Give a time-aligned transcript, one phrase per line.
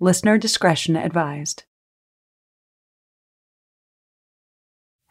[0.00, 1.62] Listener discretion advised.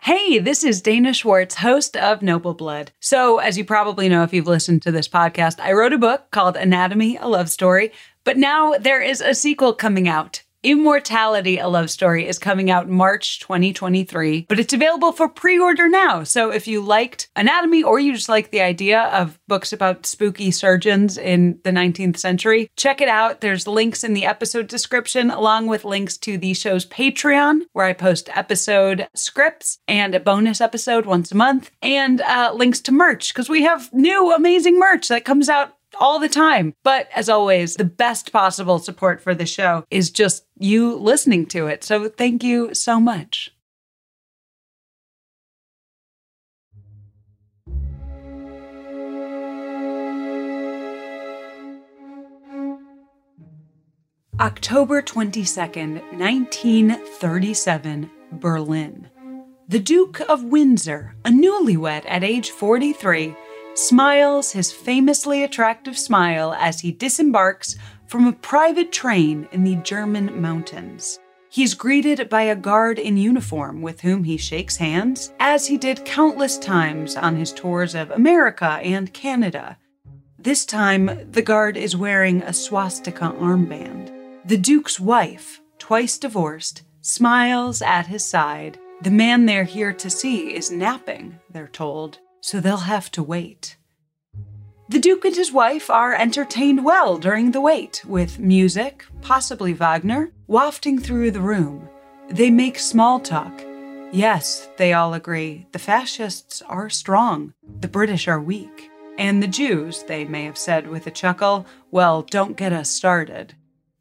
[0.01, 2.91] Hey, this is Dana Schwartz, host of Noble Blood.
[2.99, 6.29] So, as you probably know if you've listened to this podcast, I wrote a book
[6.31, 7.93] called Anatomy, a Love Story,
[8.25, 10.43] but now there is a sequel coming out.
[10.63, 15.89] Immortality, a love story, is coming out March 2023, but it's available for pre order
[15.89, 16.23] now.
[16.23, 20.51] So if you liked anatomy or you just like the idea of books about spooky
[20.51, 23.41] surgeons in the 19th century, check it out.
[23.41, 27.91] There's links in the episode description, along with links to the show's Patreon, where I
[27.91, 33.33] post episode scripts and a bonus episode once a month, and uh, links to merch,
[33.33, 36.73] because we have new amazing merch that comes out all the time.
[36.83, 41.67] But as always, the best possible support for the show is just you listening to
[41.67, 41.83] it.
[41.83, 43.51] So thank you so much.
[54.39, 59.09] October 22nd, 1937, Berlin.
[59.69, 63.35] The Duke of Windsor, a newlywed at age 43,
[63.73, 67.75] smiles his famously attractive smile as he disembarks
[68.07, 71.19] from a private train in the German mountains.
[71.49, 76.03] He's greeted by a guard in uniform with whom he shakes hands, as he did
[76.03, 79.77] countless times on his tours of America and Canada.
[80.39, 84.11] This time, the guard is wearing a swastika armband.
[84.45, 88.79] The Duke's wife, twice divorced, smiles at his side.
[89.01, 93.77] The man they're here to see is napping, they're told, so they'll have to wait.
[94.89, 100.33] The Duke and his wife are entertained well during the wait, with music, possibly Wagner,
[100.45, 101.87] wafting through the room.
[102.29, 103.63] They make small talk.
[104.11, 108.91] Yes, they all agree, the fascists are strong, the British are weak.
[109.17, 113.55] And the Jews, they may have said with a chuckle, well, don't get us started.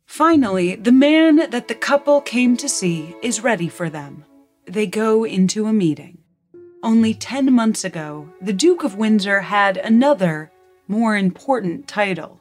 [0.05, 4.25] Finally, the man that the couple came to see is ready for them.
[4.67, 6.22] They go into a meeting.
[6.85, 10.51] Only 10 months ago, the Duke of Windsor had another,
[10.89, 12.41] more important title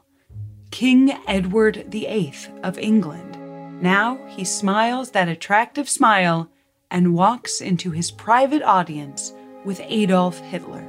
[0.71, 3.37] King Edward VIII of England.
[3.83, 6.49] Now he smiles that attractive smile
[6.89, 9.31] and walks into his private audience
[9.63, 10.87] with Adolf Hitler.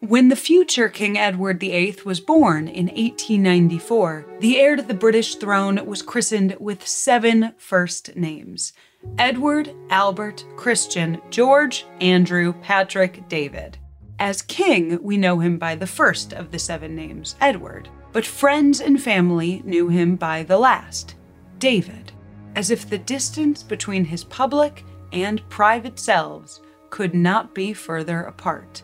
[0.00, 5.36] When the future King Edward VIII was born in 1894, the heir to the British
[5.36, 8.74] throne was christened with seven first names
[9.18, 13.78] Edward, Albert, Christian, George, Andrew, Patrick, David.
[14.18, 18.80] As king, we know him by the first of the seven names, Edward, but friends
[18.80, 21.14] and family knew him by the last,
[21.58, 22.12] David,
[22.54, 26.60] as if the distance between his public and private selves
[26.90, 28.82] could not be further apart.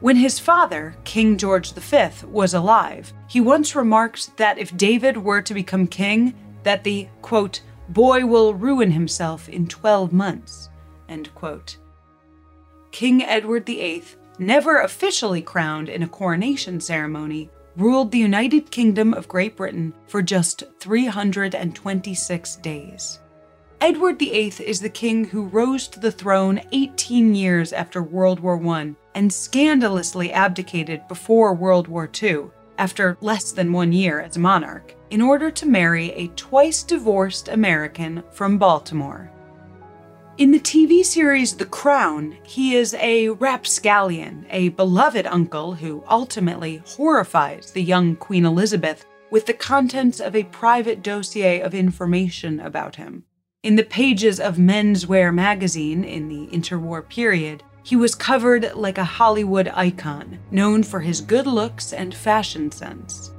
[0.00, 5.42] When his father, King George V, was alive, he once remarked that if David were
[5.42, 10.68] to become king, that the quote, boy will ruin himself in 12 months.
[12.90, 14.04] King Edward VIII,
[14.38, 20.20] never officially crowned in a coronation ceremony, ruled the United Kingdom of Great Britain for
[20.20, 23.20] just 326 days.
[23.80, 28.60] Edward VIII is the king who rose to the throne 18 years after World War
[28.74, 34.96] I and scandalously abdicated before World War II, after less than one year as monarch,
[35.10, 39.30] in order to marry a twice divorced American from Baltimore.
[40.38, 46.80] In the TV series The Crown, he is a rapscallion, a beloved uncle who ultimately
[46.86, 52.96] horrifies the young Queen Elizabeth with the contents of a private dossier of information about
[52.96, 53.24] him.
[53.64, 58.98] In the pages of Men's Wear magazine in the interwar period, he was covered like
[58.98, 63.32] a Hollywood icon, known for his good looks and fashion sense.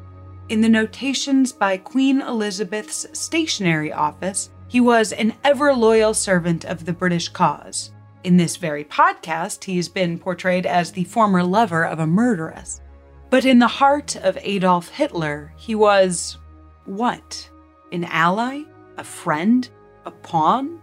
[0.49, 6.85] In the notations by Queen Elizabeth's stationery office, he was an ever loyal servant of
[6.85, 7.91] the British cause.
[8.23, 12.81] In this very podcast, he's been portrayed as the former lover of a murderess.
[13.29, 16.39] But in the heart of Adolf Hitler, he was
[16.85, 17.47] what?
[17.91, 18.63] An ally?
[18.97, 19.69] A friend?
[20.07, 20.81] A pawn?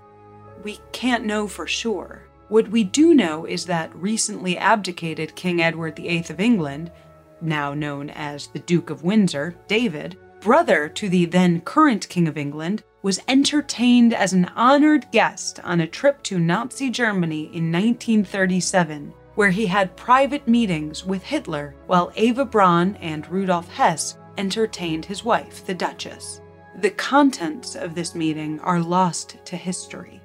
[0.63, 2.23] We can't know for sure.
[2.49, 6.93] What we do know is that recently abdicated King Edward VIII of England,
[7.41, 12.39] now known as the Duke of Windsor, David, brother to the then current King of
[12.39, 19.13] England, was entertained as an honored guest on a trip to Nazi Germany in 1937,
[19.35, 25.25] where he had private meetings with Hitler while Eva Braun and Rudolf Hess entertained his
[25.25, 26.41] wife, the Duchess.
[26.81, 30.21] The contents of this meeting are lost to history.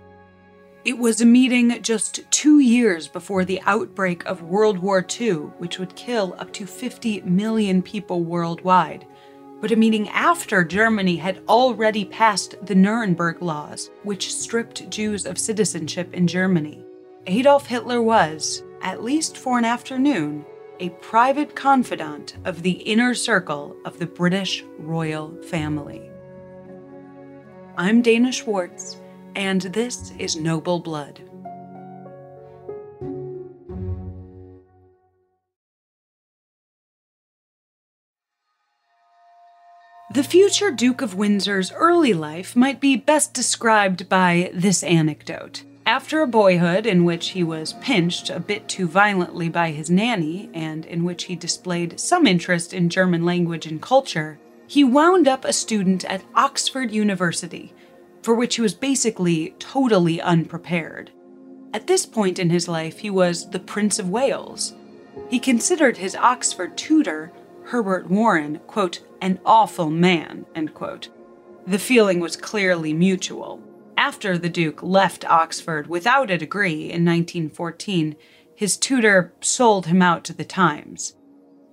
[0.83, 5.77] It was a meeting just two years before the outbreak of World War II, which
[5.77, 9.05] would kill up to 50 million people worldwide,
[9.61, 15.37] but a meeting after Germany had already passed the Nuremberg Laws, which stripped Jews of
[15.37, 16.83] citizenship in Germany.
[17.27, 20.43] Adolf Hitler was, at least for an afternoon,
[20.79, 26.09] a private confidant of the inner circle of the British royal family.
[27.77, 28.97] I'm Dana Schwartz,
[29.35, 31.21] and this is Noble Blood.
[40.13, 45.63] The future Duke of Windsor's early life might be best described by this anecdote.
[45.85, 50.49] After a boyhood in which he was pinched a bit too violently by his nanny,
[50.53, 54.37] and in which he displayed some interest in German language and culture,
[54.67, 57.73] he wound up a student at Oxford University,
[58.21, 61.11] for which he was basically totally unprepared.
[61.73, 64.73] At this point in his life, he was the Prince of Wales.
[65.29, 67.31] He considered his Oxford tutor,
[67.65, 71.09] Herbert Warren, quote, an awful man, end quote.
[71.65, 73.61] The feeling was clearly mutual.
[73.95, 78.15] After the Duke left Oxford without a degree in 1914,
[78.55, 81.15] his tutor sold him out to the Times.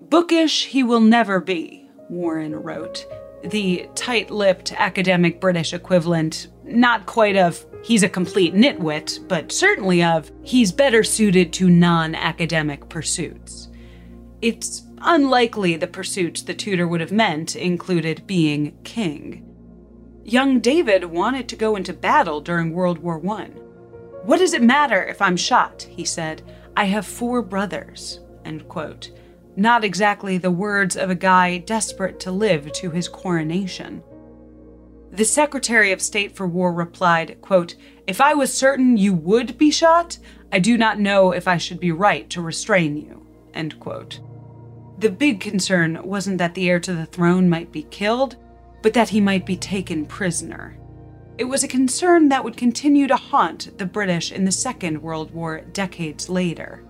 [0.00, 3.06] Bookish he will never be, Warren wrote.
[3.44, 10.02] The tight lipped academic British equivalent, not quite of he's a complete nitwit, but certainly
[10.02, 13.68] of he's better suited to non academic pursuits.
[14.42, 19.48] It's unlikely the pursuits the tutor would have meant included being king
[20.28, 23.46] young David wanted to go into battle during World War I.
[24.24, 25.82] What does it matter if I'm shot?
[25.90, 26.42] he said.
[26.76, 28.20] I have four brothers.
[28.44, 29.10] End quote.
[29.58, 34.04] Not exactly the words of a guy desperate to live to his coronation.
[35.10, 37.74] The Secretary of State for War replied, quote,
[38.06, 40.16] If I was certain you would be shot,
[40.52, 43.26] I do not know if I should be right to restrain you.
[43.52, 44.20] End quote.
[44.98, 48.36] The big concern wasn't that the heir to the throne might be killed,
[48.80, 50.78] but that he might be taken prisoner.
[51.36, 55.32] It was a concern that would continue to haunt the British in the Second World
[55.32, 56.84] War decades later.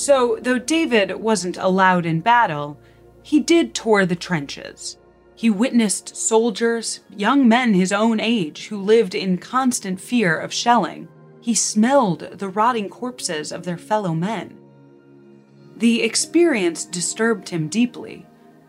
[0.00, 2.78] So, though David wasn't allowed in battle,
[3.22, 4.96] he did tour the trenches.
[5.34, 11.06] He witnessed soldiers, young men his own age, who lived in constant fear of shelling.
[11.42, 14.58] He smelled the rotting corpses of their fellow men.
[15.76, 18.24] The experience disturbed him deeply,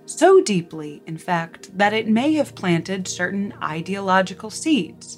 [0.06, 5.18] so deeply, in fact, that it may have planted certain ideological seeds.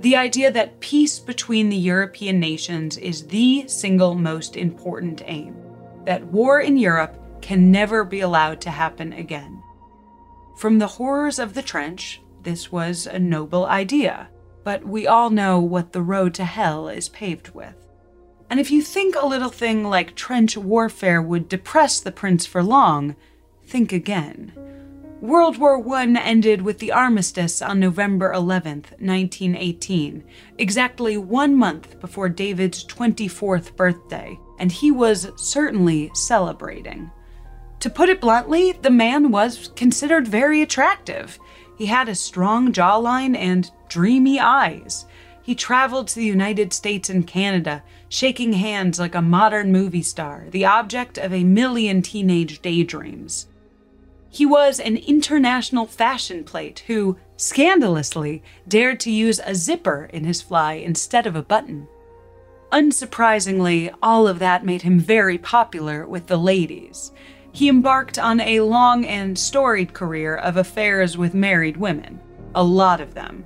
[0.00, 5.56] The idea that peace between the European nations is the single most important aim,
[6.04, 9.62] that war in Europe can never be allowed to happen again.
[10.58, 14.28] From the horrors of the trench, this was a noble idea,
[14.64, 17.74] but we all know what the road to hell is paved with.
[18.50, 22.62] And if you think a little thing like trench warfare would depress the prince for
[22.62, 23.16] long,
[23.66, 24.52] think again.
[25.22, 30.22] World War I ended with the armistice on November 11, 1918,
[30.58, 37.10] exactly one month before David's 24th birthday, and he was certainly celebrating.
[37.80, 41.38] To put it bluntly, the man was considered very attractive.
[41.78, 45.06] He had a strong jawline and dreamy eyes.
[45.42, 50.44] He traveled to the United States and Canada, shaking hands like a modern movie star,
[50.50, 53.46] the object of a million teenage daydreams.
[54.36, 60.42] He was an international fashion plate who, scandalously, dared to use a zipper in his
[60.42, 61.88] fly instead of a button.
[62.70, 67.12] Unsurprisingly, all of that made him very popular with the ladies.
[67.50, 72.20] He embarked on a long and storied career of affairs with married women,
[72.54, 73.42] a lot of them.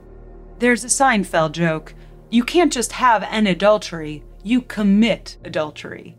[0.59, 1.95] There's a Seinfeld joke
[2.31, 6.17] you can't just have an adultery, you commit adultery.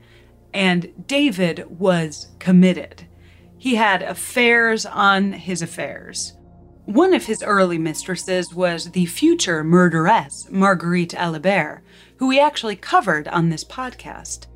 [0.54, 3.06] And David was committed.
[3.62, 6.34] He had affairs on his affairs.
[6.86, 11.84] One of his early mistresses was the future murderess, Marguerite Alibert,
[12.18, 14.48] who we actually covered on this podcast.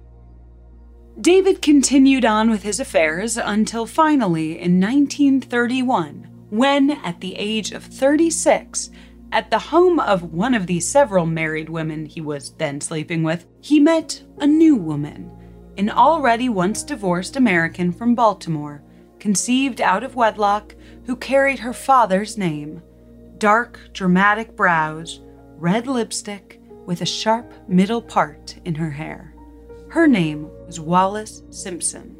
[1.22, 7.84] David continued on with his affairs until finally in 1931, when, at the age of
[7.84, 8.90] 36,
[9.32, 13.46] at the home of one of the several married women he was then sleeping with,
[13.62, 15.32] he met a new woman,
[15.78, 18.82] an already once divorced American from Baltimore,
[19.26, 20.76] conceived out of wedlock,
[21.08, 22.80] who carried her father's name.
[23.40, 25.20] Dark, dramatic brows,
[25.58, 29.34] red lipstick, with a sharp middle part in her hair.
[29.90, 32.16] Her name was Wallis Simpson.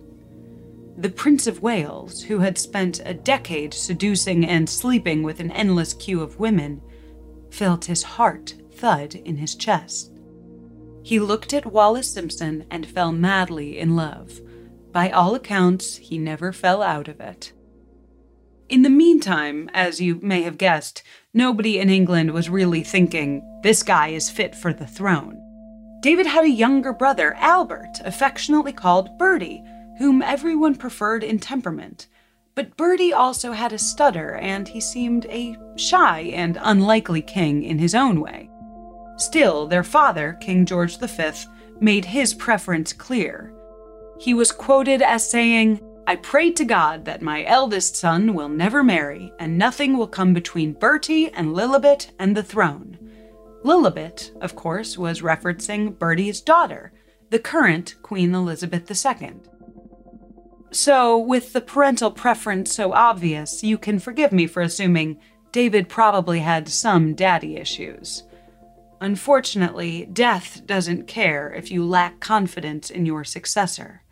[0.98, 5.94] The Prince of Wales, who had spent a decade seducing and sleeping with an endless
[5.94, 6.82] queue of women,
[7.52, 10.12] felt his heart thud in his chest.
[11.04, 14.42] He looked at Wallis Simpson and fell madly in love.
[14.96, 17.52] By all accounts, he never fell out of it.
[18.70, 23.84] In the meantime, as you may have guessed, nobody in England was really thinking, this
[23.84, 25.38] guy is fit for the throne.
[26.00, 29.62] David had a younger brother, Albert, affectionately called Bertie,
[29.98, 32.08] whom everyone preferred in temperament.
[32.56, 37.80] But Bertie also had a stutter, and he seemed a shy and unlikely king in
[37.80, 38.50] his own way.
[39.18, 41.32] Still, their father, King George V,
[41.82, 43.52] made his preference clear.
[44.20, 48.84] He was quoted as saying, I pray to God that my eldest son will never
[48.84, 52.98] marry, and nothing will come between Bertie and Lilibet and the throne.
[53.64, 56.92] Lilibet, of course, was referencing Bertie's daughter,
[57.32, 59.34] the current Queen Elizabeth II.
[60.72, 65.20] So, with the parental preference so obvious, you can forgive me for assuming
[65.52, 68.24] David probably had some daddy issues.
[69.02, 74.04] Unfortunately, death doesn't care if you lack confidence in your successor.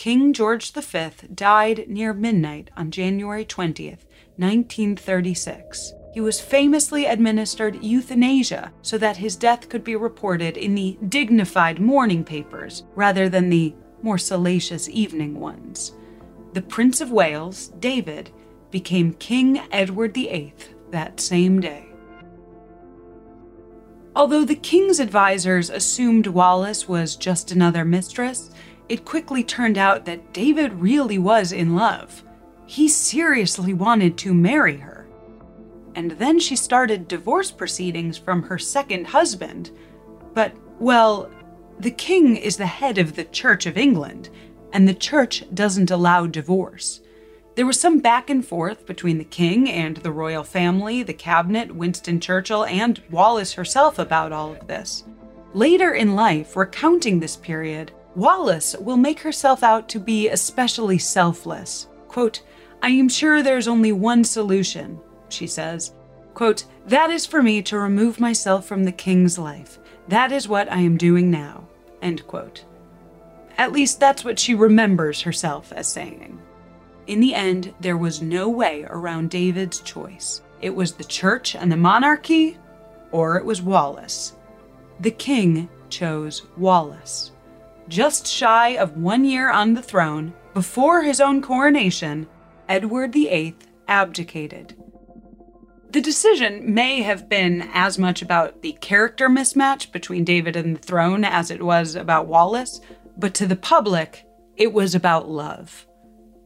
[0.00, 4.06] King George V died near midnight on January 20th,
[4.38, 5.92] 1936.
[6.14, 11.80] He was famously administered euthanasia so that his death could be reported in the dignified
[11.80, 15.92] morning papers rather than the more salacious evening ones.
[16.54, 18.30] The Prince of Wales, David,
[18.70, 20.54] became King Edward VIII
[20.92, 21.90] that same day.
[24.16, 28.50] Although the king's advisors assumed Wallis was just another mistress,
[28.90, 32.24] it quickly turned out that David really was in love.
[32.66, 35.06] He seriously wanted to marry her.
[35.94, 39.70] And then she started divorce proceedings from her second husband.
[40.34, 41.30] But, well,
[41.78, 44.28] the king is the head of the Church of England,
[44.72, 47.00] and the church doesn't allow divorce.
[47.54, 51.76] There was some back and forth between the king and the royal family, the cabinet,
[51.76, 55.04] Winston Churchill, and Wallis herself about all of this.
[55.54, 61.86] Later in life, recounting this period, Wallis will make herself out to be especially selfless.
[62.08, 62.42] Quote,
[62.82, 65.94] I am sure there's only one solution, she says.
[66.34, 69.78] Quote, that is for me to remove myself from the king's life.
[70.08, 71.68] That is what I am doing now.
[72.02, 72.64] End quote.
[73.58, 76.40] At least that's what she remembers herself as saying.
[77.06, 80.42] In the end, there was no way around David's choice.
[80.60, 82.58] It was the church and the monarchy,
[83.12, 84.34] or it was Wallis.
[85.00, 87.32] The king chose Wallis.
[87.90, 92.28] Just shy of one year on the throne, before his own coronation,
[92.68, 93.56] Edward VIII
[93.88, 94.76] abdicated.
[95.90, 100.80] The decision may have been as much about the character mismatch between David and the
[100.80, 102.80] throne as it was about Wallis,
[103.16, 104.24] but to the public,
[104.56, 105.84] it was about love.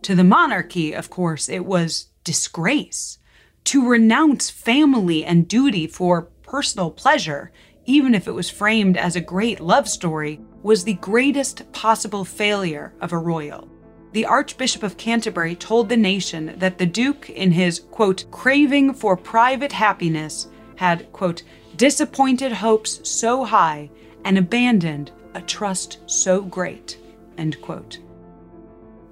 [0.05, 3.19] To the monarchy, of course, it was disgrace.
[3.65, 7.53] To renounce family and duty for personal pleasure,
[7.85, 12.93] even if it was framed as a great love story, was the greatest possible failure
[13.01, 13.69] of a royal
[14.15, 19.17] the Archbishop of Canterbury told the nation that the Duke, in his, quote, craving for
[19.17, 21.43] private happiness, had, quote,
[21.77, 23.91] disappointed hopes so high
[24.25, 26.97] and abandoned a trust so great,
[27.37, 27.99] end quote.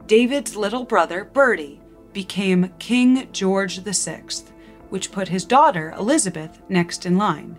[0.06, 1.80] David's little brother, Bertie,
[2.12, 4.22] became King George VI,
[4.90, 7.58] which put his daughter, Elizabeth, next in line.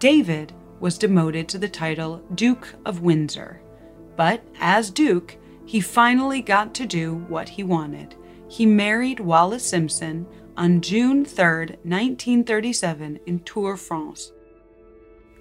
[0.00, 3.62] David was demoted to the title Duke of Windsor.
[4.16, 8.16] But as Duke, he finally got to do what he wanted.
[8.48, 11.44] He married Wallis Simpson on June 3,
[11.84, 14.32] 1937, in Tours, France.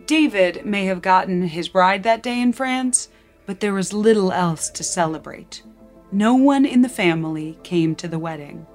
[0.06, 3.10] David may have gotten his bride that day in France,
[3.48, 5.64] but there was little else to celebrate.
[6.12, 8.68] No one in the family came to the wedding.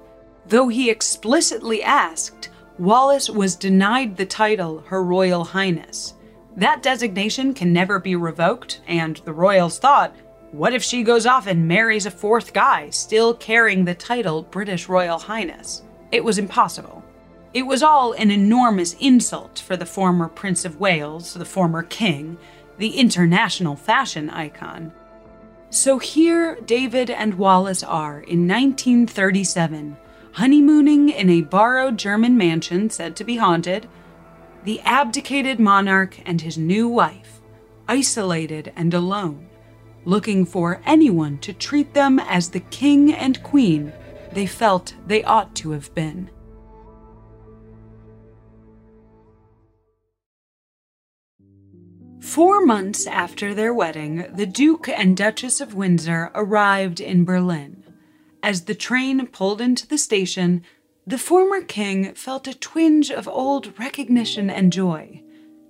[0.45, 6.15] Though he explicitly asked, Wallis was denied the title Her Royal Highness.
[6.57, 10.15] That designation can never be revoked, and the royals thought
[10.51, 14.89] what if she goes off and marries a fourth guy, still carrying the title British
[14.89, 15.83] Royal Highness?
[16.11, 17.03] It was impossible.
[17.53, 22.37] It was all an enormous insult for the former Prince of Wales, the former king,
[22.77, 24.93] the international fashion icon.
[25.69, 29.97] So here David and Wallis are in 1937,
[30.31, 33.87] honeymooning in a borrowed German mansion said to be haunted,
[34.67, 37.39] the abdicated monarch and his new wife,
[37.87, 39.47] isolated and alone,
[40.03, 43.93] looking for anyone to treat them as the king and queen
[44.33, 46.29] they felt they ought to have been.
[52.19, 57.85] Four months after their wedding, the Duke and Duchess of Windsor arrived in Berlin.
[58.43, 60.61] As the train pulled into the station,
[61.07, 65.23] the former king felt a twinge of old recognition and joy,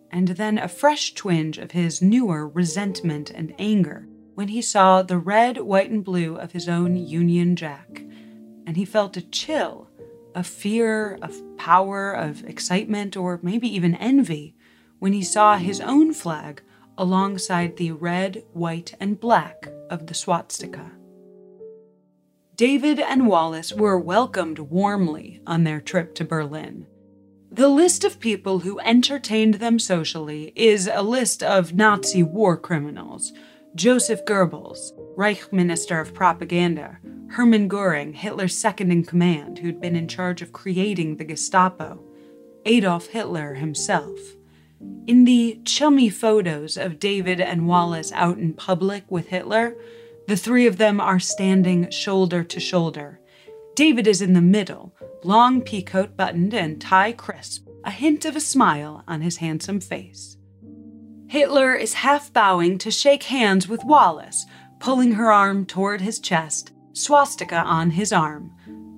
[0.10, 5.20] and then a fresh twinge of his newer resentment and anger when he saw the
[5.20, 8.01] red, white, and blue of his own Union Jack.
[8.65, 9.88] And he felt a chill,
[10.34, 14.56] a fear, of power, of excitement, or maybe even envy
[14.98, 16.63] when he saw his own flag
[16.98, 20.97] alongside the red, white, and black of the swastika.
[22.57, 26.87] David and Wallis were welcomed warmly on their trip to Berlin.
[27.51, 33.31] The list of people who entertained them socially is a list of Nazi war criminals
[33.75, 36.97] Joseph Goebbels, Reich Minister of Propaganda,
[37.29, 42.03] Hermann Goering, Hitler's second in command, who'd been in charge of creating the Gestapo,
[42.65, 44.17] Adolf Hitler himself.
[45.05, 49.75] In the chummy photos of David and Wallis out in public with Hitler,
[50.27, 53.19] the three of them are standing shoulder to shoulder.
[53.75, 54.93] David is in the middle,
[55.24, 60.38] long peacoat buttoned and tie crisp, a hint of a smile on his handsome face.
[61.29, 64.46] Hitler is half bowing to shake hands with Wallis,
[64.79, 68.51] pulling her arm toward his chest, swastika on his arm.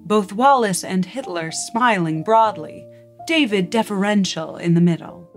[0.06, 2.88] Both Wallis and Hitler smiling broadly,
[3.28, 5.30] David deferential in the middle.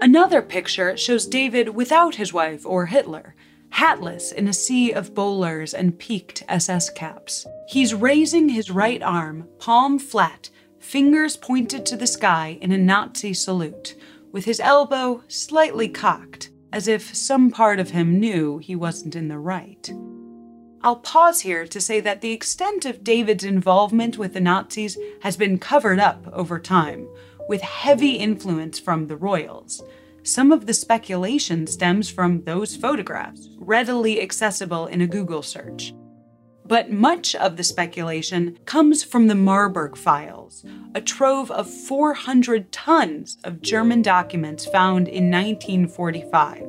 [0.00, 3.36] Another picture shows David without his wife or Hitler,
[3.72, 7.46] hatless in a sea of bowlers and peaked SS caps.
[7.68, 13.32] He's raising his right arm, palm flat, fingers pointed to the sky in a Nazi
[13.32, 13.94] salute,
[14.30, 19.28] with his elbow slightly cocked, as if some part of him knew he wasn't in
[19.28, 19.90] the right.
[20.82, 25.36] I'll pause here to say that the extent of David's involvement with the Nazis has
[25.36, 27.08] been covered up over time,
[27.48, 29.82] with heavy influence from the royals.
[30.24, 35.92] Some of the speculation stems from those photographs, readily accessible in a Google search.
[36.64, 43.36] But much of the speculation comes from the Marburg files, a trove of 400 tons
[43.42, 46.62] of German documents found in 1945.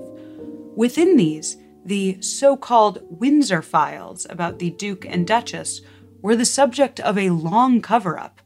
[0.75, 5.81] Within these, the so called Windsor files about the Duke and Duchess
[6.23, 8.41] were the subject of a long cover up.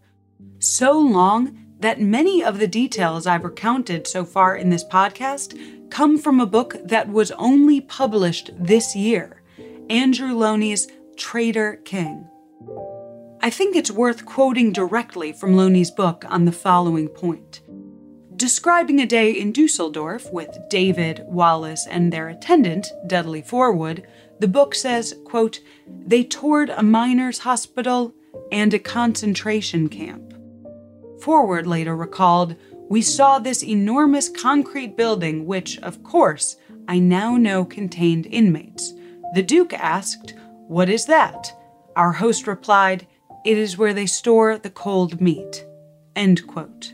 [0.60, 6.18] So long that many of the details I've recounted so far in this podcast come
[6.18, 9.42] from a book that was only published this year
[9.90, 12.28] Andrew Lownie's Traitor King.
[13.42, 17.62] I think it's worth quoting directly from Lownie's book on the following point.
[18.36, 24.06] Describing a day in Dusseldorf with David, Wallis, and their attendant, Dudley Forwood,
[24.40, 28.14] the book says, quote, They toured a miners' hospital
[28.52, 30.27] and a concentration camp.
[31.28, 32.56] Forwood later recalled,
[32.88, 36.56] We saw this enormous concrete building, which, of course,
[36.88, 38.94] I now know contained inmates.
[39.34, 40.36] The Duke asked,
[40.70, 41.52] What is that?
[41.98, 43.08] Our host replied,
[43.44, 45.66] It is where they store the cold meat.
[46.16, 46.94] End quote.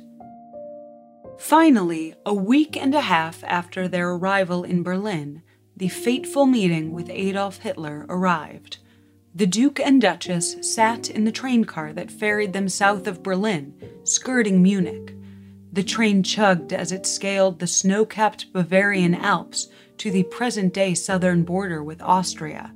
[1.38, 5.44] Finally, a week and a half after their arrival in Berlin,
[5.78, 8.80] the fateful meeting with Adolf Hitler arrived.
[9.36, 13.74] The Duke and Duchess sat in the train car that ferried them south of Berlin,
[14.04, 15.16] skirting Munich.
[15.72, 20.94] The train chugged as it scaled the snow capped Bavarian Alps to the present day
[20.94, 22.76] southern border with Austria.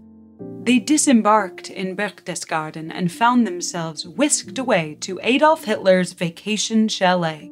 [0.64, 7.52] They disembarked in Berchtesgaden and found themselves whisked away to Adolf Hitler's vacation chalet.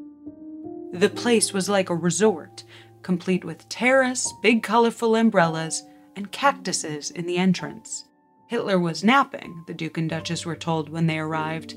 [0.94, 2.63] The place was like a resort,
[3.04, 5.84] complete with terrace, big colorful umbrellas,
[6.15, 8.06] and cactuses in the entrance.
[8.47, 11.73] Hitler was napping, the Duke and Duchess were told when they arrived,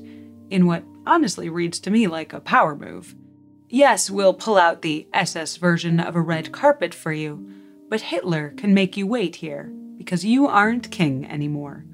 [0.49, 3.15] in what honestly reads to me like a power move.
[3.67, 7.47] Yes, we'll pull out the SS version of a red carpet for you,
[7.87, 11.85] but Hitler can make you wait here, because you aren't king anymore.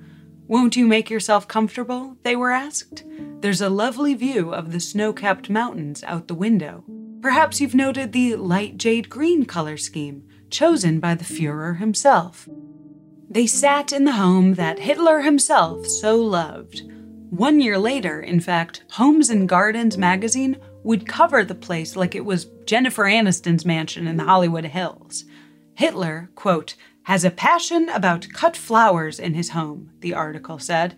[0.47, 2.17] Won't you make yourself comfortable?
[2.23, 3.03] They were asked.
[3.39, 6.83] There's a lovely view of the snow capped mountains out the window.
[7.21, 12.47] Perhaps you've noted the light jade green color scheme, chosen by the Fuhrer himself.
[13.29, 16.83] They sat in the home that Hitler himself so loved.
[17.31, 22.23] One year later, in fact, Homes and Gardens magazine would cover the place like it
[22.23, 25.25] was Jennifer Aniston's mansion in the Hollywood Hills.
[25.73, 30.95] Hitler, quote, has a passion about cut flowers in his home, the article said.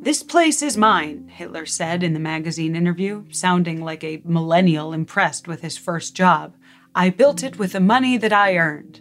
[0.00, 5.48] This place is mine, Hitler said in the magazine interview, sounding like a millennial impressed
[5.48, 6.54] with his first job.
[6.94, 9.00] I built it with the money that I earned.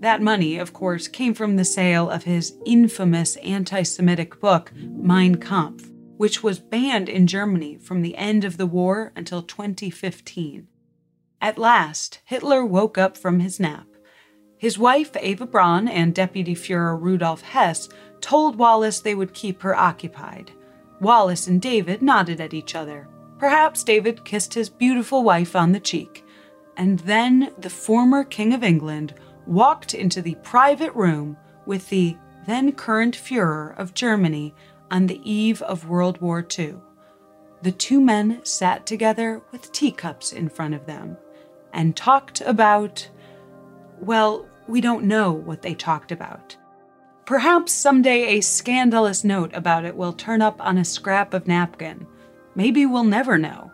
[0.00, 5.34] That money, of course, came from the sale of his infamous anti Semitic book, Mein
[5.34, 10.66] Kampf, which was banned in Germany from the end of the war until 2015.
[11.42, 13.86] At last, Hitler woke up from his nap.
[14.56, 17.90] His wife, Eva Braun, and Deputy Fuhrer Rudolf Hess
[18.22, 20.50] told Wallis they would keep her occupied.
[21.02, 23.06] Wallis and David nodded at each other.
[23.38, 26.24] Perhaps David kissed his beautiful wife on the cheek.
[26.76, 29.14] And then the former King of England
[29.50, 31.36] walked into the private room
[31.66, 34.54] with the then current Fuhrer of Germany
[34.90, 36.76] on the eve of World War II.
[37.62, 41.16] The two men sat together with teacups in front of them
[41.72, 43.08] and talked about.
[44.00, 46.56] Well, we don't know what they talked about.
[47.26, 52.06] Perhaps someday a scandalous note about it will turn up on a scrap of napkin.
[52.54, 53.72] Maybe we'll never know.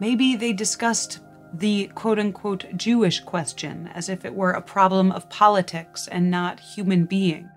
[0.00, 1.20] Maybe they discussed
[1.58, 6.60] the quote unquote Jewish question as if it were a problem of politics and not
[6.60, 7.48] human beings.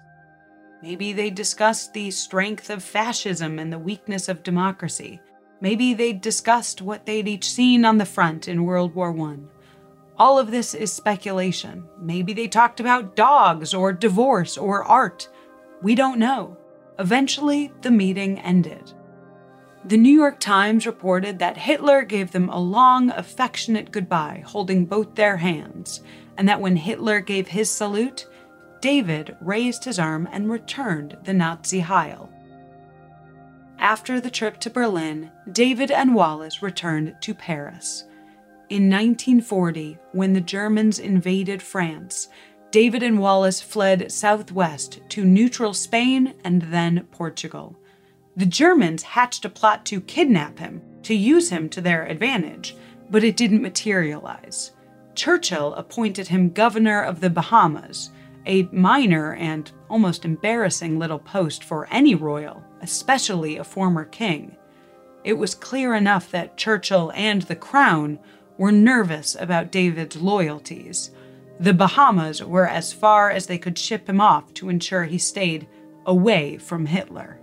[0.81, 5.19] Maybe they discussed the strength of fascism and the weakness of democracy.
[5.59, 9.39] Maybe they discussed what they'd each seen on the front in World War I.
[10.17, 11.83] All of this is speculation.
[11.99, 15.27] Maybe they talked about dogs or divorce or art.
[15.81, 16.57] We don't know.
[16.97, 18.93] Eventually, the meeting ended.
[19.85, 25.15] The New York Times reported that Hitler gave them a long, affectionate goodbye, holding both
[25.15, 26.01] their hands,
[26.37, 28.27] and that when Hitler gave his salute,
[28.81, 32.29] David raised his arm and returned the Nazi Heil.
[33.77, 38.03] After the trip to Berlin, David and Wallis returned to Paris.
[38.69, 42.27] In 1940, when the Germans invaded France,
[42.71, 47.78] David and Wallis fled southwest to neutral Spain and then Portugal.
[48.39, 52.73] The Germans hatched a plot to kidnap him, to use him to their advantage,
[53.09, 54.71] but it didn't materialize.
[55.13, 58.11] Churchill appointed him governor of the Bahamas,
[58.45, 64.55] a minor and almost embarrassing little post for any royal, especially a former king.
[65.25, 68.19] It was clear enough that Churchill and the crown
[68.57, 71.11] were nervous about David's loyalties
[71.59, 75.67] the Bahamas were as far as they could ship him off to ensure he stayed
[76.05, 77.37] away from Hitler.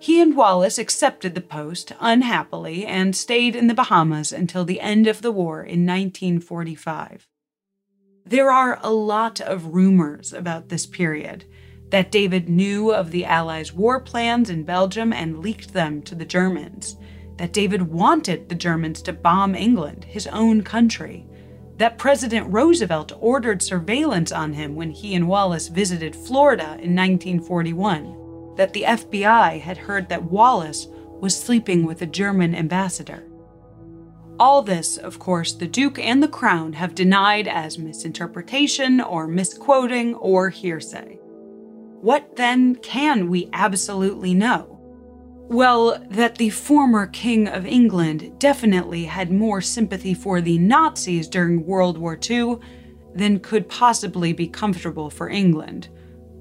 [0.00, 5.08] He and Wallis accepted the post unhappily and stayed in the Bahamas until the end
[5.08, 7.26] of the war in 1945.
[8.24, 11.46] There are a lot of rumors about this period
[11.90, 16.26] that David knew of the Allies' war plans in Belgium and leaked them to the
[16.26, 16.96] Germans,
[17.38, 21.26] that David wanted the Germans to bomb England, his own country,
[21.78, 28.27] that President Roosevelt ordered surveillance on him when he and Wallis visited Florida in 1941,
[28.58, 30.88] that the FBI had heard that Wallis
[31.20, 33.24] was sleeping with a German ambassador.
[34.40, 40.16] All this, of course, the Duke and the Crown have denied as misinterpretation or misquoting
[40.16, 41.18] or hearsay.
[42.00, 44.74] What then can we absolutely know?
[45.48, 51.64] Well, that the former King of England definitely had more sympathy for the Nazis during
[51.64, 52.56] World War II
[53.14, 55.88] than could possibly be comfortable for England,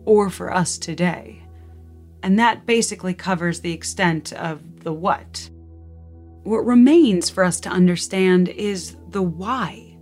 [0.06, 1.44] or for us today.
[2.24, 5.50] And that basically covers the extent of the what.
[6.44, 9.98] What remains for us to understand is the why.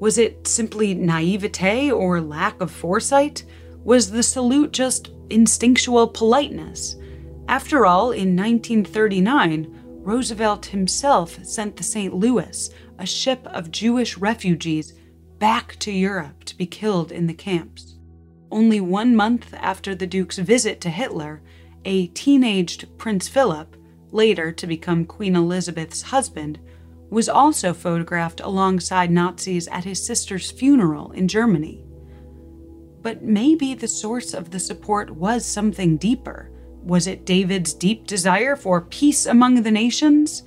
[0.00, 3.44] Was it simply naivete or lack of foresight?
[3.84, 6.96] Was the salute just instinctual politeness?
[7.48, 12.14] After all, in 1939, Roosevelt himself sent the St.
[12.14, 14.92] Louis, a ship of Jewish refugees,
[15.38, 17.87] back to Europe to be killed in the camps.
[18.50, 21.42] Only one month after the Duke's visit to Hitler,
[21.84, 23.76] a teenaged Prince Philip,
[24.10, 26.58] later to become Queen Elizabeth's husband,
[27.10, 31.84] was also photographed alongside Nazis at his sister's funeral in Germany.
[33.02, 36.50] But maybe the source of the support was something deeper
[36.88, 40.42] was it David's deep desire for peace among the nations?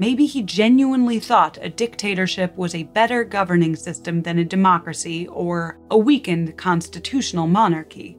[0.00, 5.80] Maybe he genuinely thought a dictatorship was a better governing system than a democracy or
[5.90, 8.16] a weakened constitutional monarchy.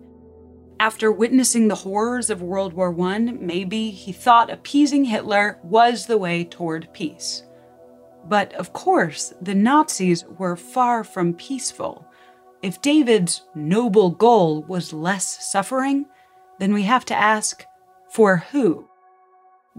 [0.82, 6.18] After witnessing the horrors of World War I, maybe he thought appeasing Hitler was the
[6.18, 7.44] way toward peace.
[8.26, 12.06] But of course, the Nazis were far from peaceful.
[12.62, 16.08] If David's noble goal was less suffering,
[16.60, 17.64] then we have to ask
[18.10, 18.89] for who?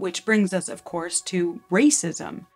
[0.01, 2.47] Which brings us, of course, to racism.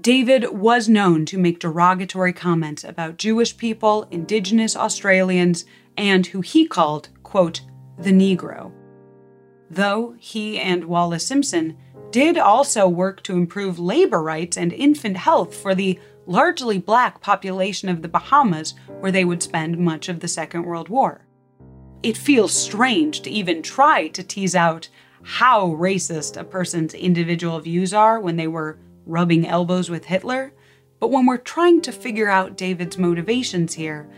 [0.00, 5.66] David was known to make derogatory comments about Jewish people, Indigenous Australians,
[5.98, 7.60] and who he called, quote,
[7.98, 8.72] the Negro.
[9.72, 11.76] though he and Wallis Simpson
[12.10, 17.88] did also work to improve labor rights and infant health for the largely black population
[17.88, 21.26] of the Bahamas, where they would spend much of the Second World War.
[22.02, 24.88] It feels strange to even try to tease out
[25.22, 30.52] how racist a person's individual views are when they were rubbing elbows with Hitler,
[31.00, 34.08] but when we're trying to figure out David's motivations here,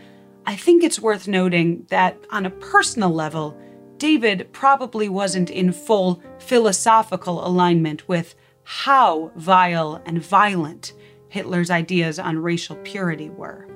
[0.45, 3.57] I think it's worth noting that on a personal level,
[3.97, 10.93] David probably wasn't in full philosophical alignment with how vile and violent
[11.29, 13.67] Hitler's ideas on racial purity were.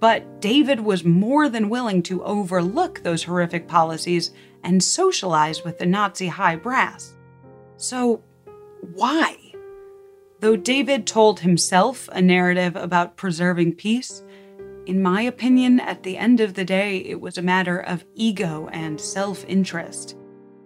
[0.00, 5.86] But David was more than willing to overlook those horrific policies and socialize with the
[5.86, 7.14] Nazi high brass.
[7.76, 8.22] So,
[8.94, 9.36] why?
[10.40, 14.22] Though David told himself a narrative about preserving peace,
[14.86, 18.68] in my opinion, at the end of the day, it was a matter of ego
[18.72, 20.16] and self interest.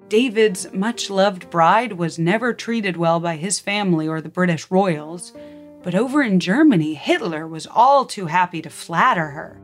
[0.08, 5.34] David's much loved bride was never treated well by his family or the British royals,
[5.82, 9.60] but over in Germany, Hitler was all too happy to flatter her.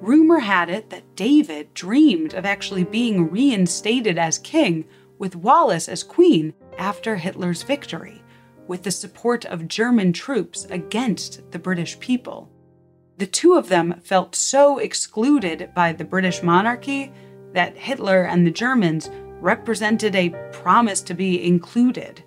[0.00, 4.84] Rumor had it that David dreamed of actually being reinstated as king
[5.18, 8.22] with Wallis as queen after Hitler's victory,
[8.68, 12.48] with the support of German troops against the British people.
[13.16, 17.12] The two of them felt so excluded by the British monarchy
[17.52, 22.22] that Hitler and the Germans represented a promise to be included.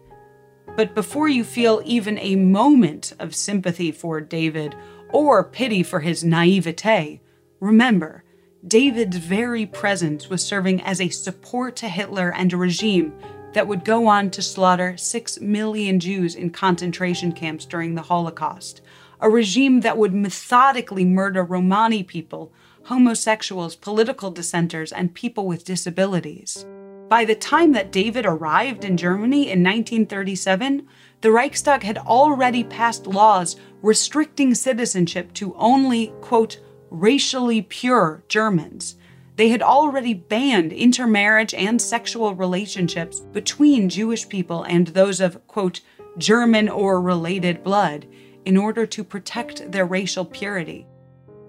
[0.75, 4.75] But before you feel even a moment of sympathy for David
[5.13, 7.21] or pity for his naivete,
[7.61, 8.25] remember,
[8.67, 13.13] David's very presence was serving as a support to Hitler and a regime
[13.53, 18.81] that would go on to slaughter six million Jews in concentration camps during the Holocaust,
[19.19, 22.51] a regime that would methodically murder Romani people,
[22.85, 26.65] homosexuals, political dissenters, and people with disabilities.
[27.09, 30.87] By the time that David arrived in Germany in 1937,
[31.19, 36.59] the Reichstag had already passed laws restricting citizenship to only, quote,
[36.91, 38.97] racially pure Germans.
[39.37, 45.81] They had already banned intermarriage and sexual relationships between Jewish people and those of, quote,
[46.17, 48.05] German or related blood,
[48.45, 50.85] in order to protect their racial purity.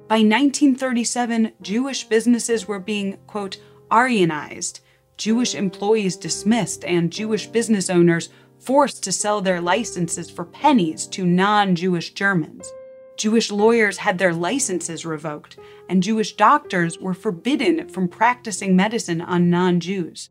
[0.09, 3.59] By 1937, Jewish businesses were being, quote,
[3.91, 4.81] Aryanized,
[5.17, 11.27] Jewish employees dismissed, and Jewish business owners forced to sell their licenses for pennies to
[11.27, 12.73] non Jewish Germans.
[13.17, 19.51] Jewish lawyers had their licenses revoked, and Jewish doctors were forbidden from practicing medicine on
[19.51, 20.31] non Jews.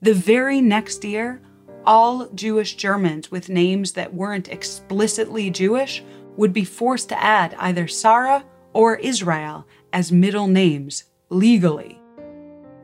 [0.00, 1.40] The very next year,
[1.84, 6.02] all Jewish Germans with names that weren't explicitly Jewish
[6.36, 12.00] would be forced to add either Sarah or Israel as middle names legally.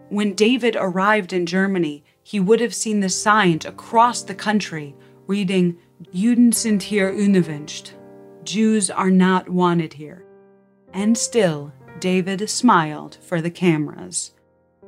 [0.09, 4.95] When David arrived in Germany, he would have seen the signs across the country
[5.27, 5.77] reading,
[6.13, 7.93] Juden sind hier unerwünscht.
[8.45, 10.25] Jews are not wanted here.
[10.93, 14.33] And still, David smiled for the cameras.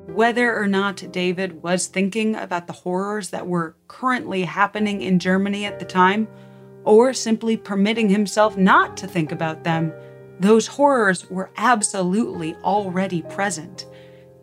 [0.06, 5.64] Whether or not David was thinking about the horrors that were currently happening in Germany
[5.64, 6.28] at the time,
[6.84, 9.92] or simply permitting himself not to think about them,
[10.38, 13.86] those horrors were absolutely already present,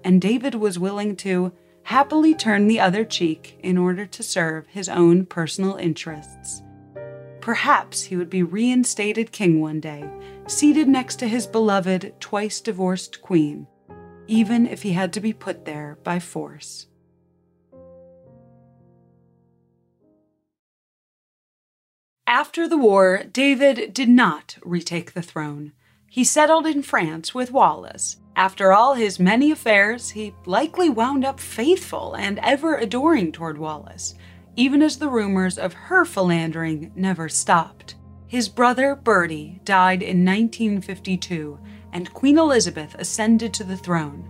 [0.04, 4.90] and David was willing to happily turn the other cheek in order to serve his
[4.90, 6.64] own personal interests.
[7.44, 10.10] Perhaps he would be reinstated king one day,
[10.48, 13.68] seated next to his beloved, twice divorced queen
[14.28, 16.88] even if he had to be put there by force.
[22.26, 25.74] After the war, David did not retake the throne.
[26.10, 28.18] He settled in France with Wallis.
[28.36, 34.16] After all his many affairs, he likely wound up faithful and ever adoring toward Wallis,
[34.56, 37.96] even as the rumors of her philandering never stopped.
[38.28, 41.60] His brother Bertie died in 1952,
[41.92, 44.28] and Queen Elizabeth ascended to the throne.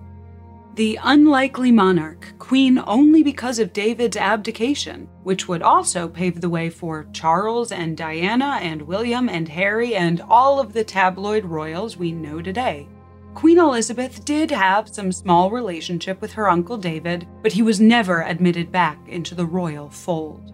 [0.75, 6.71] The unlikely monarch, queen only because of David's abdication, which would also pave the way
[6.71, 12.11] for Charles and Diana and William and Harry and all of the tabloid royals we
[12.11, 12.87] know today.
[13.35, 18.21] Queen Elizabeth did have some small relationship with her uncle David, but he was never
[18.21, 20.53] admitted back into the royal fold.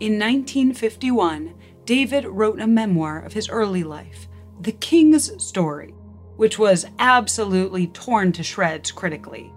[0.00, 4.28] In 1951, David wrote a memoir of his early life,
[4.60, 5.94] The King's Story,
[6.36, 9.52] which was absolutely torn to shreds critically.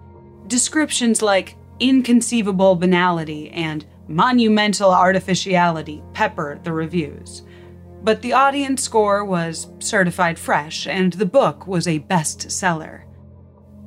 [0.46, 7.42] Descriptions like inconceivable banality and monumental artificiality peppered the reviews.
[8.02, 13.02] But the audience score was certified fresh, and the book was a bestseller.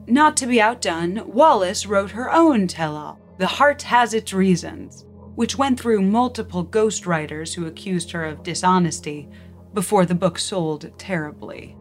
[0.08, 5.06] Not to be outdone, Wallis wrote her own tell all, The Heart Has Its Reasons,
[5.36, 9.30] which went through multiple ghostwriters who accused her of dishonesty
[9.74, 11.78] before the book sold terribly.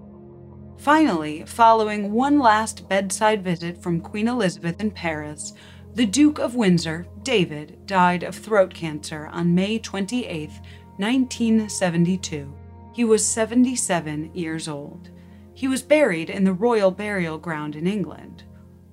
[0.79, 5.53] Finally, following one last bedside visit from Queen Elizabeth in Paris,
[5.95, 10.51] the Duke of Windsor, David, died of throat cancer on May 28,
[11.01, 12.53] 1972.
[12.93, 15.11] He was 77 years old.
[15.55, 18.45] He was buried in the Royal Burial Ground in England.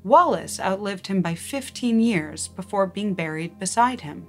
[0.03, 4.25] Wallis outlived him by 15 years before being buried beside him.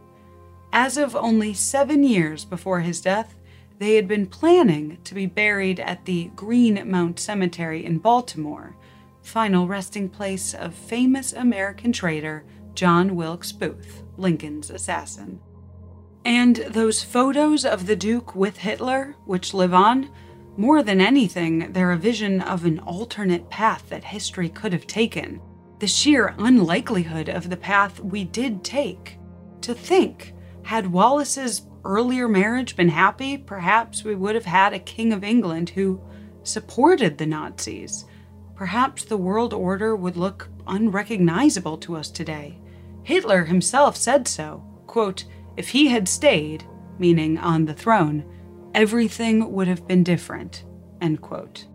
[0.72, 3.36] As of only seven years before his death,
[3.78, 8.76] they had been planning to be buried at the Greenmount Cemetery in Baltimore,
[9.22, 15.40] final resting place of famous American traitor John Wilkes Booth, Lincoln's assassin.
[16.28, 20.10] And those photos of the Duke with Hitler, which live on,
[20.58, 25.40] more than anything, they're a vision of an alternate path that history could have taken.
[25.78, 29.16] The sheer unlikelihood of the path we did take.
[29.62, 35.14] To think, had Wallis's earlier marriage been happy, perhaps we would have had a King
[35.14, 35.98] of England who
[36.42, 38.04] supported the Nazis.
[38.54, 42.58] Perhaps the world order would look unrecognizable to us today.
[43.02, 44.62] Hitler himself said so.
[44.86, 45.24] Quote,
[45.58, 46.62] if he had stayed,
[47.00, 48.24] meaning on the throne,
[48.74, 50.64] everything would have been different.
[51.00, 51.66] End quote.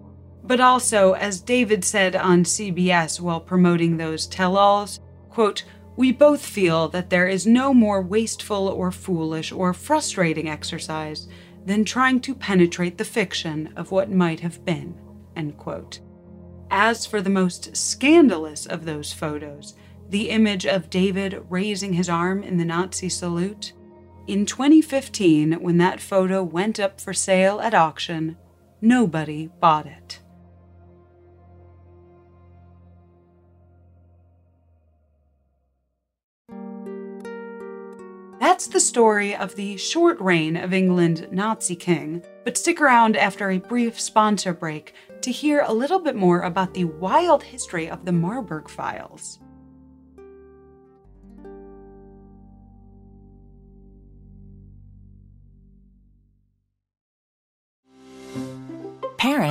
[0.42, 5.66] But also, as David said on CBS while promoting those tell alls, quote,
[5.98, 11.28] we both feel that there is no more wasteful or foolish or frustrating exercise
[11.66, 14.98] than trying to penetrate the fiction of what might have been.
[15.36, 16.00] End quote.
[16.72, 19.76] As for the most scandalous of those photos,
[20.14, 23.74] the image of David raising his arm in the Nazi salute,
[24.28, 28.38] in 2015, when that photo went up for sale at auction,
[28.80, 30.20] nobody bought it.
[38.40, 42.24] That's the story of the short reign of England Nazi king.
[42.46, 46.76] But stick around after a brief sponsor break to hear a little bit more about
[46.76, 49.40] the wild history of the Marburg Files.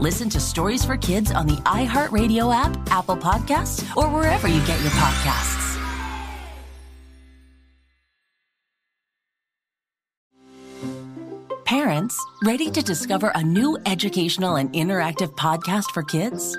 [0.00, 4.80] Listen to Stories for Kids on the iHeartRadio app, Apple Podcasts, or wherever you get
[4.80, 5.76] your podcasts.
[11.66, 16.56] Parents, ready to discover a new educational and interactive podcast for kids?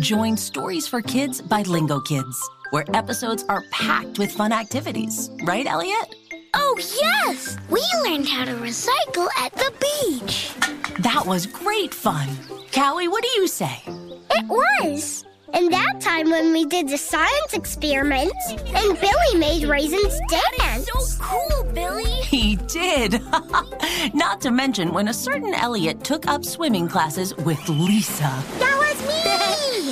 [0.00, 5.30] Join Stories for Kids by Lingo Kids, where episodes are packed with fun activities.
[5.44, 6.16] Right, Elliot?
[6.54, 7.56] Oh, yes!
[7.70, 10.50] We learned how to recycle at the beach.
[10.98, 12.28] That was great fun.
[12.72, 13.82] Callie, what do you say?
[14.30, 15.24] It was.
[15.52, 20.86] And that time when we did the science experiments and Billy made raisins dance.
[20.86, 22.04] So cool, Billy.
[22.30, 23.20] He did.
[24.14, 28.30] Not to mention when a certain Elliot took up swimming classes with Lisa.
[28.60, 28.89] That was me.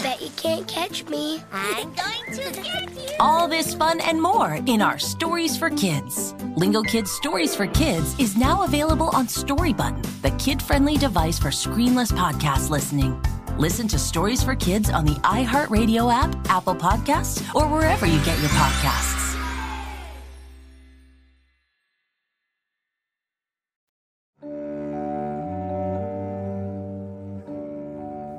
[0.03, 1.43] Bet you can't catch me.
[1.53, 3.17] I'm going to get you.
[3.19, 6.35] All this fun and more in our Stories for Kids.
[6.57, 12.13] Lingo Kids Stories for Kids is now available on Storybutton, the kid-friendly device for screenless
[12.13, 13.21] podcast listening.
[13.59, 18.39] Listen to Stories for Kids on the iHeartRadio app, Apple Podcasts, or wherever you get
[18.39, 19.17] your podcasts.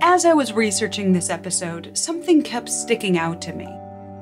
[0.02, 3.68] As I was researching this episode, something kept sticking out to me.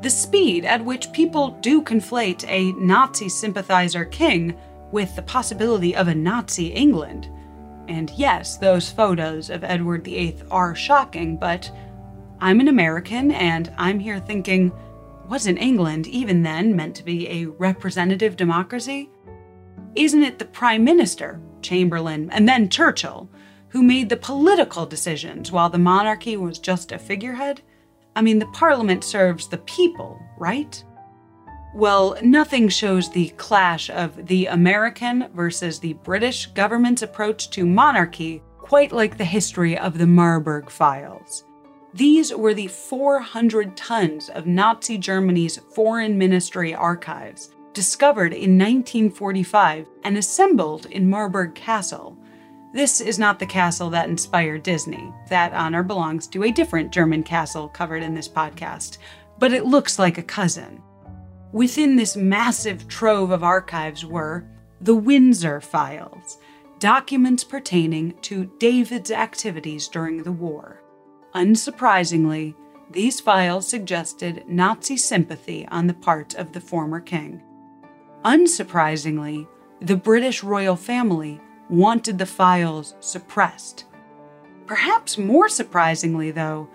[0.02, 4.58] The speed at which people do conflate a Nazi sympathizer king
[4.92, 7.30] with the possibility of a Nazi England.
[7.88, 11.70] And yes, those photos of Edward VIII are shocking, but
[12.40, 14.72] I'm an American and I'm here thinking,
[15.30, 19.12] wasn't England, even then, meant to be a representative democracy?
[19.94, 23.30] Isn't it the Prime Minister, Chamberlain, and then Churchill,
[23.70, 27.62] who made the political decisions while the monarchy was just a figurehead?
[28.16, 30.84] I mean, the parliament serves the people, right?
[31.76, 38.42] Well, nothing shows the clash of the American versus the British government's approach to monarchy
[38.58, 41.46] quite like the history of the Marburg files.
[41.94, 50.18] These were the 400 tons of Nazi Germany's foreign ministry archives, discovered in 1945 and
[50.18, 52.18] assembled in Marburg Castle.
[52.74, 55.14] This is not the castle that inspired Disney.
[55.30, 58.98] That honor belongs to a different German castle covered in this podcast,
[59.40, 60.82] but it looks like a cousin.
[61.54, 64.46] Within this massive trove of archives were
[64.82, 66.38] the Windsor Files,
[66.80, 70.82] documents pertaining to David's activities during the war.
[71.34, 72.54] Unsurprisingly,
[72.92, 77.42] these files suggested Nazi sympathy on the part of the former king.
[78.24, 79.48] Unsurprisingly,
[79.82, 81.40] the British royal family
[81.70, 83.86] wanted the files suppressed.
[84.66, 86.70] Perhaps more surprisingly, though,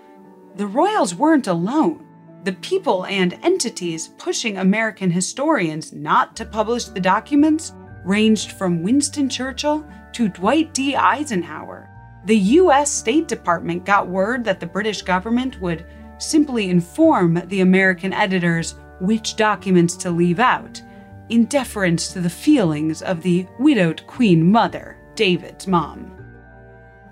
[0.55, 2.05] the royals weren't alone.
[2.43, 7.73] The people and entities pushing American historians not to publish the documents
[8.03, 10.95] ranged from Winston Churchill to Dwight D.
[10.95, 11.89] Eisenhower.
[12.25, 15.85] The US State Department got word that the British government would
[16.17, 20.81] simply inform the American editors which documents to leave out,
[21.29, 26.11] in deference to the feelings of the widowed Queen Mother, David's mom.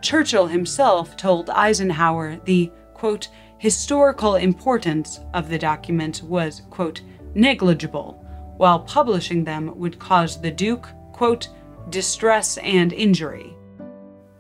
[0.02, 7.02] Churchill himself told Eisenhower the, quote, historical importance of the documents was, quote,
[7.36, 8.26] negligible,
[8.58, 11.50] while publishing them would cause the Duke, quote,
[11.90, 13.56] distress and injury.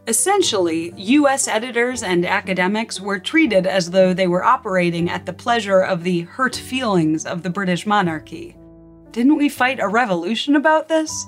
[0.07, 5.81] Essentially, US editors and academics were treated as though they were operating at the pleasure
[5.81, 8.57] of the hurt feelings of the British monarchy.
[9.11, 11.27] Didn't we fight a revolution about this?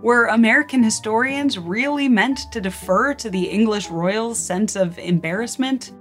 [0.00, 5.92] Were American historians really meant to defer to the English royals' sense of embarrassment?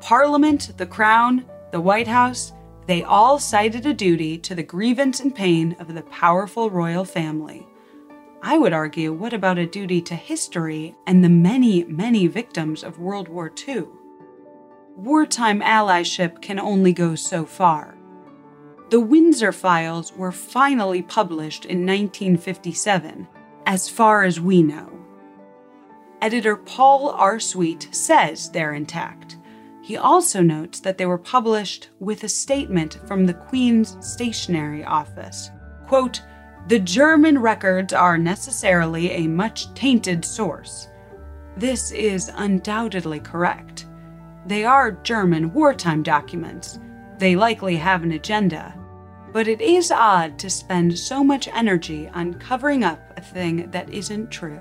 [0.00, 2.52] Parliament, the Crown, the White House,
[2.86, 7.66] they all cited a duty to the grievance and pain of the powerful royal family.
[8.40, 13.00] I would argue, what about a duty to history and the many, many victims of
[13.00, 13.86] World War II?
[14.94, 17.95] Wartime allyship can only go so far.
[18.88, 23.26] The Windsor Files were finally published in 1957,
[23.66, 24.92] as far as we know.
[26.22, 27.40] Editor Paul R.
[27.40, 29.38] Sweet says they're intact.
[29.82, 35.50] He also notes that they were published with a statement from the Queen's Stationery Office.
[35.88, 36.22] Quote,
[36.68, 40.88] the German records are necessarily a much tainted source.
[41.56, 43.86] This is undoubtedly correct.
[44.46, 46.78] They are German wartime documents.
[47.18, 48.74] They likely have an agenda.
[49.32, 53.90] But it is odd to spend so much energy on covering up a thing that
[53.90, 54.60] isn't true.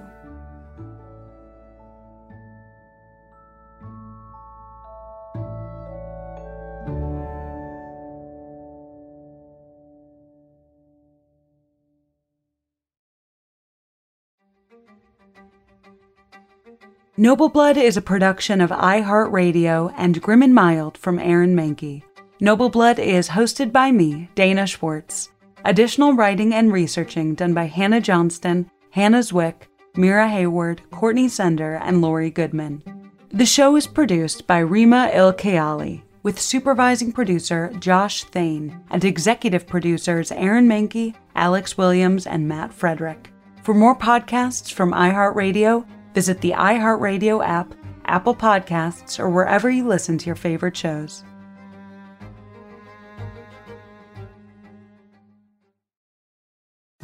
[17.17, 22.03] Noble Blood is a production of iHeartRadio and Grim and Mild from Aaron Mahnke.
[22.45, 25.31] Noble Blood is hosted by me, Dana Schwartz.
[25.63, 29.63] Additional writing and researching done by Hannah Johnston, Hannah Zwick,
[29.95, 32.83] Mira Hayward, Courtney Sender, and Lori Goodman.
[33.29, 40.31] The show is produced by Rima Ilkayali, with supervising producer Josh Thane and executive producers
[40.31, 43.31] Aaron Mahnke, Alex Williams, and Matt Frederick.
[43.63, 45.83] For more podcasts from iHeartRadio,
[46.13, 47.73] Visit the iHeartRadio app,
[48.05, 51.23] Apple Podcasts, or wherever you listen to your favorite shows.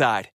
[0.00, 0.28] outside.